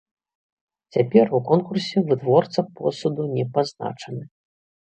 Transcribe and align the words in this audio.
Цяпер 0.97 1.25
у 1.41 1.41
конкурсе 1.49 1.97
вытворца 2.09 2.59
посуду 2.81 3.29
не 3.37 3.45
пазначаны. 3.59 4.23